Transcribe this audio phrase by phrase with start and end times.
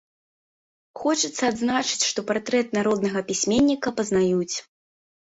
[1.01, 4.55] Хочацца адзначыць, што партрэт народнага пісьменніка пазнаюць.